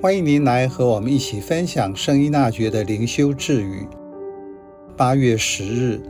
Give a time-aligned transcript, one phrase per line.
[0.00, 3.84] 欢迎您来和我们一起分享圣依纳爵的灵修智语。
[4.96, 6.00] 八月十日，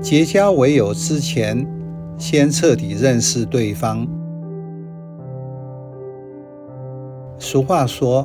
[0.00, 1.66] 结交为友之前，
[2.16, 4.06] 先彻底认识对方。
[7.36, 8.24] 俗话说：“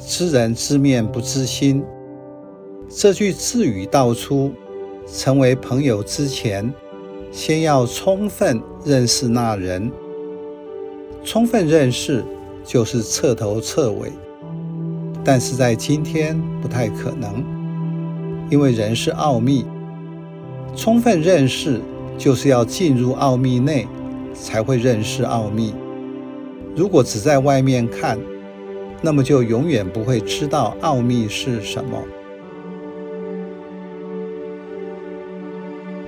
[0.00, 1.84] 知人知面不知心。”
[2.90, 4.50] 这句智语道出，
[5.06, 6.74] 成为朋友之前，
[7.30, 9.92] 先要充分认识那人。
[11.22, 12.24] 充分认识。
[12.64, 14.12] 就是彻头彻尾，
[15.24, 17.44] 但是在今天不太可能，
[18.50, 19.64] 因为人是奥秘。
[20.74, 21.80] 充分认识
[22.16, 23.86] 就是要进入奥秘内，
[24.32, 25.74] 才会认识奥秘。
[26.74, 28.18] 如果只在外面看，
[29.02, 32.02] 那么就永远不会知道奥秘是什么。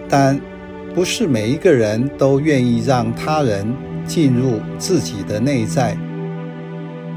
[0.08, 0.40] 但
[0.94, 3.66] 不是每一个人都愿意让他人
[4.06, 5.96] 进入自己的内在。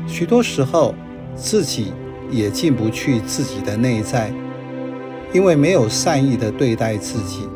[0.08, 0.96] 许多时候，
[1.36, 1.94] 自己
[2.32, 4.32] 也进不去自己的内在，
[5.34, 7.48] 因为没有善意的对待自己，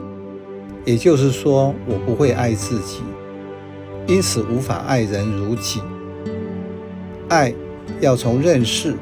[0.86, 3.00] 也就是说，我不会爱自己，
[4.06, 5.82] 因此无法爱人如己。
[7.30, 7.54] 爱
[8.02, 8.96] 要从认识，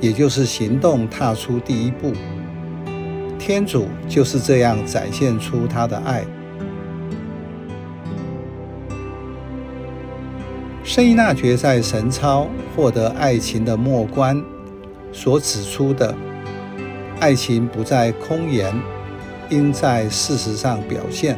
[0.00, 2.12] 也就是行动踏出第一步。
[3.38, 6.24] 天主就是这样展现出他的爱。
[10.86, 14.40] 圣依纳爵在神操获得爱情的末关
[15.10, 16.14] 所指出的，
[17.18, 18.72] 爱情不在空言，
[19.50, 21.36] 应在事实上表现。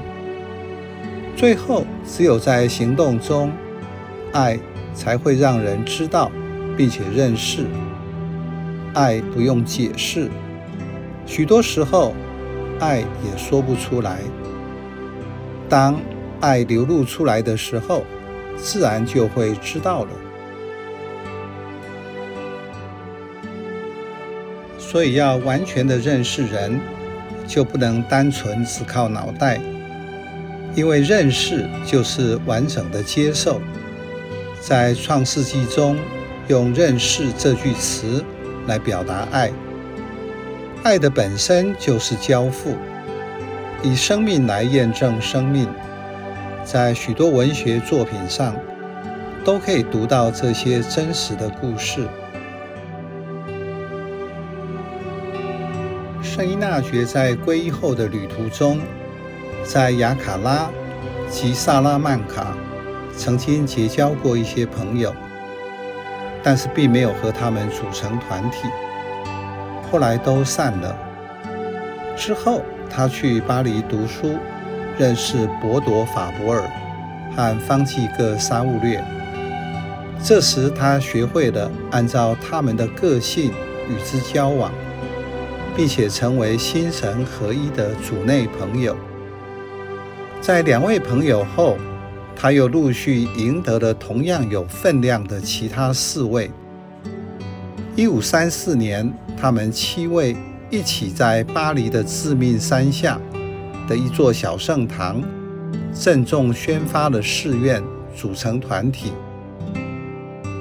[1.34, 3.50] 最后，只有在行动中，
[4.32, 4.60] 爱
[4.92, 6.30] 才会让人知道
[6.76, 7.64] 并且认识。
[8.92, 10.28] 爱不用解释，
[11.24, 12.12] 许多时候，
[12.80, 14.19] 爱也说不出来。
[15.70, 15.98] 当
[16.38, 18.04] 爱流露出来的时候，
[18.60, 20.10] 自然就会知道了。
[24.78, 26.80] 所以要完全的认识人，
[27.47, 29.60] 就不能单纯只靠脑袋，
[30.74, 33.60] 因为认识就是完整的接受。
[34.60, 35.97] 在创世纪中，
[36.48, 38.24] 用“认识”这句词
[38.66, 39.52] 来表达爱。
[40.82, 42.74] 爱的本身就是交付，
[43.82, 45.68] 以生命来验证生命。
[46.70, 48.54] 在许多文学作品上，
[49.42, 52.06] 都可以读到这些真实的故事。
[56.22, 58.80] 圣依纳爵在皈依后的旅途中，
[59.64, 60.68] 在雅卡拉
[61.30, 62.54] 及萨拉曼卡
[63.16, 65.14] 曾经结交过一些朋友，
[66.42, 68.68] 但是并没有和他们组成团体，
[69.90, 70.94] 后来都散了。
[72.14, 74.36] 之后，他去巴黎读书。
[74.98, 76.69] 认识伯铎法伯尔
[77.36, 79.03] 和方济各沙务略，
[80.22, 83.53] 这时他学会了按照他们的个性
[83.88, 84.72] 与之交往，
[85.76, 88.97] 并且成为心神合一的主内朋友。
[90.41, 91.76] 在两位朋友后，
[92.34, 96.50] 他又陆续赢得了同样有分量的其他四位。
[97.94, 100.36] 一五三四年，他们七位
[100.70, 103.20] 一起在巴黎的致命山下。
[103.88, 105.21] 的一座小圣堂，
[105.93, 107.82] 郑重宣发了誓愿，
[108.15, 109.12] 组成团体，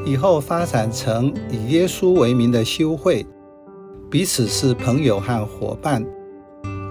[0.05, 3.25] 以后发展成以耶稣为名的修会，
[4.09, 6.03] 彼此是朋友和伙伴，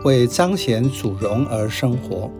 [0.04, 2.30] 为彰显主荣而生活。